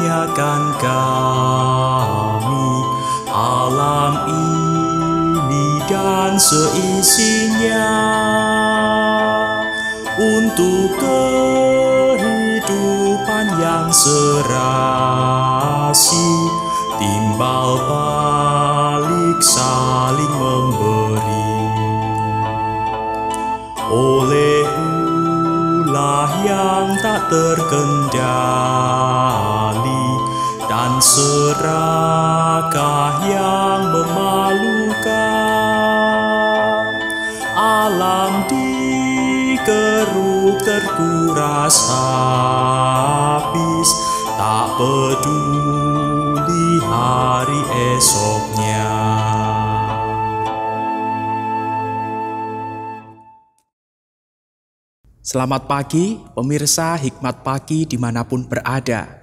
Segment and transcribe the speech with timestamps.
[0.00, 2.72] karuniakan kami.
[3.28, 7.92] Alam ini dan seisinya.
[10.20, 12.36] Untuk kehidupan
[13.56, 16.28] yang serasi
[17.00, 21.56] timbal balik saling memberi.
[23.90, 29.59] Oleh ulah yang tak terkendali
[31.00, 31.64] serakah
[33.24, 35.08] yang memalukan.
[37.56, 43.88] Alam dikeruk terkuras habis.
[44.40, 47.60] Tak peduli hari
[47.96, 48.88] esoknya.
[55.20, 59.19] Selamat pagi, pemirsa hikmat pagi di mana pun berada.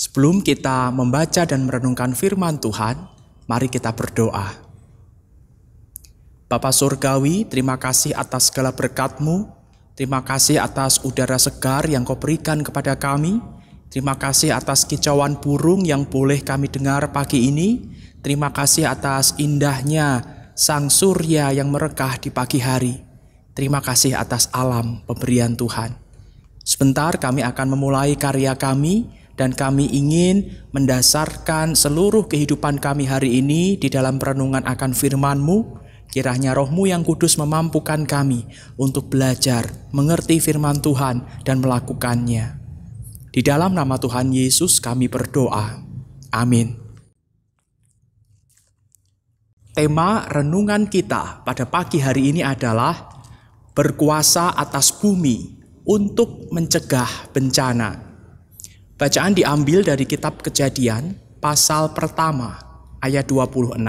[0.00, 3.04] Sebelum kita membaca dan merenungkan firman Tuhan,
[3.44, 4.48] mari kita berdoa.
[6.48, 9.44] Bapa Surgawi, terima kasih atas segala berkat-Mu.
[9.92, 13.44] Terima kasih atas udara segar yang Kau berikan kepada kami.
[13.92, 17.84] Terima kasih atas kicauan burung yang boleh kami dengar pagi ini.
[18.24, 20.24] Terima kasih atas indahnya
[20.56, 22.96] sang surya yang merekah di pagi hari.
[23.52, 25.92] Terima kasih atas alam pemberian Tuhan.
[26.64, 33.80] Sebentar kami akan memulai karya kami dan kami ingin mendasarkan seluruh kehidupan kami hari ini
[33.80, 35.80] di dalam perenungan akan firman-Mu.
[36.12, 38.44] Kiranya rohmu yang kudus memampukan kami
[38.76, 42.60] untuk belajar, mengerti firman Tuhan dan melakukannya.
[43.30, 45.80] Di dalam nama Tuhan Yesus kami berdoa.
[46.34, 46.76] Amin.
[49.70, 53.22] Tema renungan kita pada pagi hari ini adalah
[53.72, 58.09] berkuasa atas bumi untuk mencegah bencana.
[59.00, 62.60] Bacaan diambil dari kitab Kejadian pasal pertama
[63.00, 63.80] ayat 26.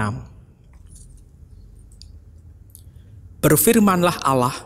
[3.44, 4.56] Berfirmanlah Allah,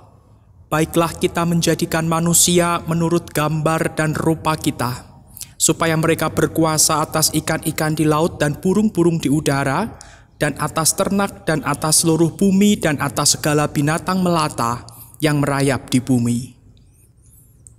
[0.70, 5.18] baiklah kita menjadikan manusia menurut gambar dan rupa kita,
[5.58, 9.98] supaya mereka berkuasa atas ikan-ikan di laut dan burung-burung di udara,
[10.38, 14.86] dan atas ternak dan atas seluruh bumi dan atas segala binatang melata
[15.18, 16.54] yang merayap di bumi.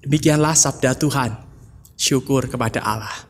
[0.04, 1.47] Demikianlah sabda Tuhan.
[1.98, 3.26] Syukur kepada Allah.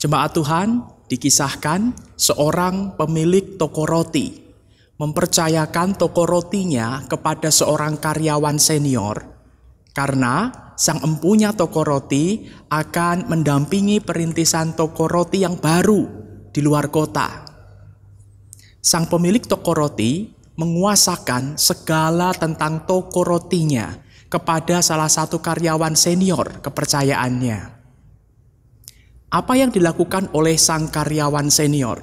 [0.00, 0.80] Jemaat Tuhan
[1.12, 4.32] dikisahkan seorang pemilik toko roti
[4.96, 9.20] mempercayakan toko rotinya kepada seorang karyawan senior
[9.92, 10.48] karena
[10.80, 16.08] sang empunya toko roti akan mendampingi perintisan toko roti yang baru
[16.48, 17.44] di luar kota.
[18.80, 23.92] Sang pemilik toko roti menguasakan segala tentang toko rotinya
[24.30, 27.82] kepada salah satu karyawan senior kepercayaannya.
[29.30, 32.02] Apa yang dilakukan oleh sang karyawan senior?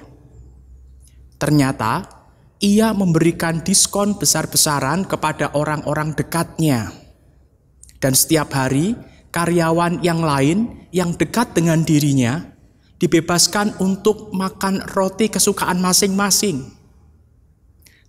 [1.40, 2.08] Ternyata
[2.62, 6.92] ia memberikan diskon besar-besaran kepada orang-orang dekatnya.
[7.98, 8.94] Dan setiap hari,
[9.34, 12.46] karyawan yang lain yang dekat dengan dirinya
[12.98, 16.77] dibebaskan untuk makan roti kesukaan masing-masing.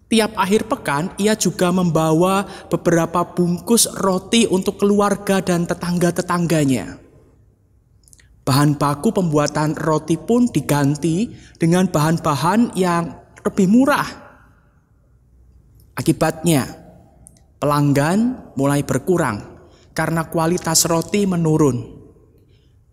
[0.08, 6.96] Tiap akhir pekan, ia juga membawa beberapa bungkus roti untuk keluarga dan tetangga-tetangganya.
[8.40, 11.28] Bahan baku pembuatan roti pun diganti
[11.60, 13.12] dengan bahan-bahan yang
[13.44, 14.08] lebih murah.
[15.92, 16.64] Akibatnya,
[17.60, 19.44] pelanggan mulai berkurang
[19.92, 22.00] karena kualitas roti menurun.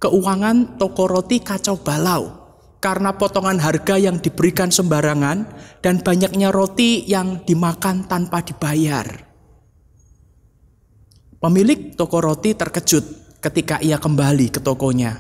[0.04, 2.45] Keuangan toko roti kacau balau
[2.86, 5.50] karena potongan harga yang diberikan sembarangan
[5.82, 9.26] dan banyaknya roti yang dimakan tanpa dibayar.
[11.42, 15.18] Pemilik toko roti terkejut ketika ia kembali ke tokonya,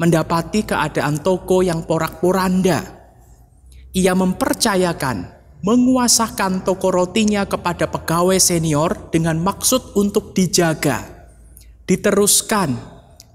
[0.00, 2.80] mendapati keadaan toko yang porak-poranda.
[3.92, 11.04] Ia mempercayakan menguasakan toko rotinya kepada pegawai senior dengan maksud untuk dijaga,
[11.84, 12.72] diteruskan,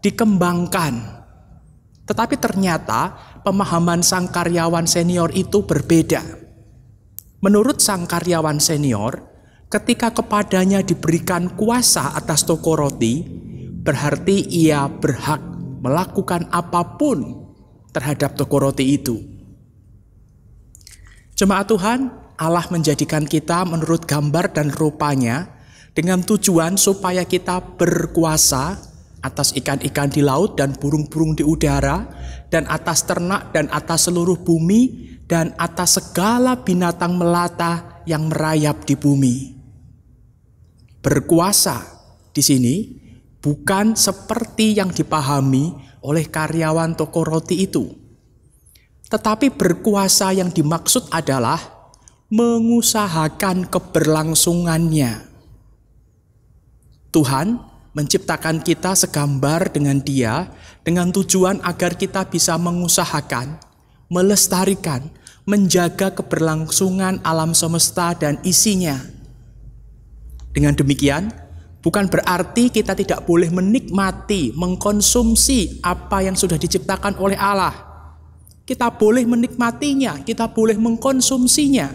[0.01, 1.21] dikembangkan.
[2.05, 6.21] Tetapi ternyata pemahaman sang karyawan senior itu berbeda.
[7.41, 9.25] Menurut sang karyawan senior,
[9.69, 13.25] ketika kepadanya diberikan kuasa atas toko roti,
[13.81, 15.41] berarti ia berhak
[15.81, 17.49] melakukan apa pun
[17.89, 19.17] terhadap toko roti itu.
[21.33, 21.99] Jemaat Tuhan,
[22.37, 25.49] Allah menjadikan kita menurut gambar dan rupanya
[25.97, 28.90] dengan tujuan supaya kita berkuasa
[29.21, 32.09] atas ikan-ikan di laut dan burung-burung di udara,
[32.49, 38.97] dan atas ternak dan atas seluruh bumi, dan atas segala binatang melata yang merayap di
[38.97, 39.35] bumi.
[41.01, 41.81] Berkuasa
[42.33, 42.75] di sini
[43.41, 47.89] bukan seperti yang dipahami oleh karyawan toko roti itu.
[49.09, 51.59] Tetapi berkuasa yang dimaksud adalah
[52.31, 55.27] mengusahakan keberlangsungannya.
[57.11, 60.47] Tuhan menciptakan kita segambar dengan Dia
[60.81, 63.59] dengan tujuan agar kita bisa mengusahakan,
[64.07, 65.11] melestarikan,
[65.43, 68.97] menjaga keberlangsungan alam semesta dan isinya.
[70.51, 71.31] Dengan demikian,
[71.79, 77.75] bukan berarti kita tidak boleh menikmati, mengkonsumsi apa yang sudah diciptakan oleh Allah.
[78.67, 81.91] Kita boleh menikmatinya, kita boleh mengkonsumsinya.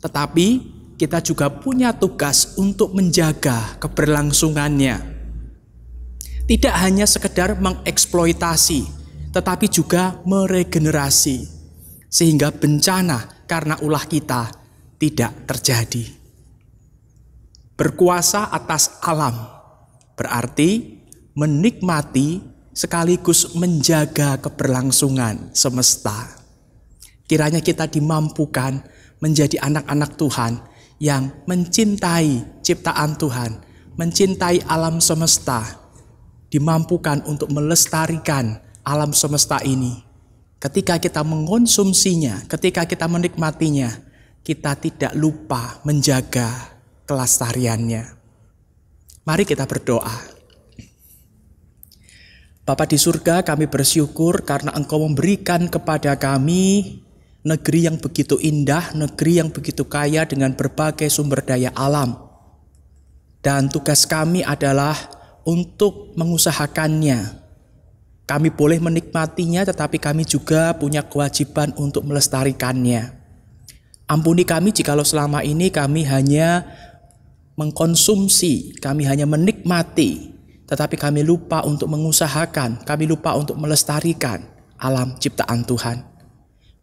[0.00, 5.14] Tetapi kita juga punya tugas untuk menjaga keberlangsungannya.
[6.48, 8.80] Tidak hanya sekedar mengeksploitasi,
[9.36, 11.44] tetapi juga meregenerasi
[12.08, 14.48] sehingga bencana karena ulah kita
[14.96, 16.04] tidak terjadi.
[17.76, 19.36] Berkuasa atas alam
[20.16, 20.96] berarti
[21.36, 22.40] menikmati
[22.72, 26.40] sekaligus menjaga keberlangsungan semesta.
[27.28, 28.80] Kiranya kita dimampukan
[29.20, 30.52] menjadi anak-anak Tuhan
[30.96, 33.60] yang mencintai ciptaan Tuhan,
[34.00, 35.64] mencintai alam semesta,
[36.48, 40.04] dimampukan untuk melestarikan alam semesta ini.
[40.56, 43.92] Ketika kita mengonsumsinya, ketika kita menikmatinya,
[44.40, 46.48] kita tidak lupa menjaga
[47.04, 48.16] kelestariannya.
[49.26, 50.36] Mari kita berdoa.
[52.66, 56.98] Bapa di surga, kami bersyukur karena Engkau memberikan kepada kami
[57.46, 62.18] negeri yang begitu indah, negeri yang begitu kaya dengan berbagai sumber daya alam.
[63.38, 64.98] Dan tugas kami adalah
[65.46, 67.46] untuk mengusahakannya.
[68.26, 73.14] Kami boleh menikmatinya, tetapi kami juga punya kewajiban untuk melestarikannya.
[74.10, 76.66] Ampuni kami jikalau selama ini kami hanya
[77.54, 80.34] mengkonsumsi, kami hanya menikmati,
[80.66, 84.42] tetapi kami lupa untuk mengusahakan, kami lupa untuk melestarikan
[84.82, 86.15] alam ciptaan Tuhan.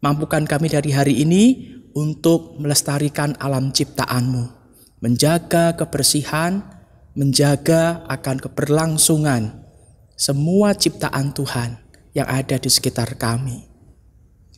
[0.03, 4.51] Mampukan kami dari hari ini untuk melestarikan alam ciptaanmu,
[4.99, 6.59] menjaga kebersihan,
[7.15, 9.63] menjaga akan keberlangsungan
[10.19, 11.79] semua ciptaan Tuhan
[12.11, 13.63] yang ada di sekitar kami.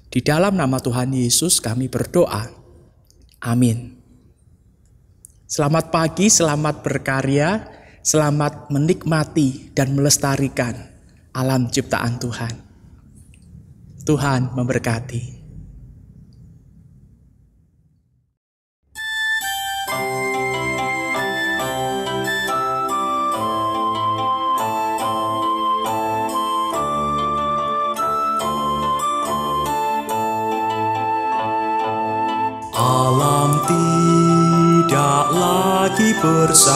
[0.10, 2.50] Di dalam nama Tuhan Yesus kami berdoa.
[3.46, 4.02] Amin.
[5.46, 7.70] Selamat pagi, selamat berkarya,
[8.02, 10.74] selamat menikmati dan melestarikan
[11.38, 12.54] alam ciptaan Tuhan.
[14.06, 15.35] Tuhan memberkati.
[35.96, 36.76] Lagi bersahabat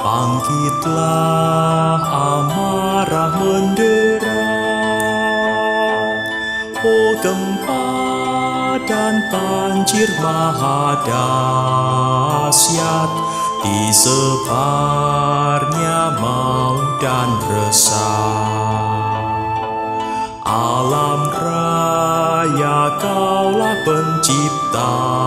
[0.00, 4.48] Bangkitlah amarah mendera.
[6.80, 11.12] Oh gempa dan banjir mahadasyat
[13.60, 14.56] Disebarnya
[16.16, 19.20] maut dan resah.
[20.48, 25.21] Alam raya kaulah penciptanya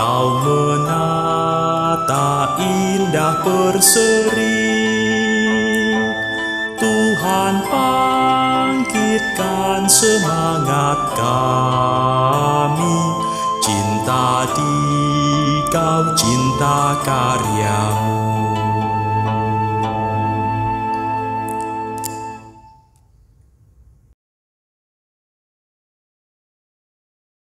[0.00, 4.72] Kau menata indah berseri
[6.80, 12.96] Tuhan bangkitkan semangat kami.
[13.60, 14.80] Cinta di
[15.68, 18.19] kau cinta karyamu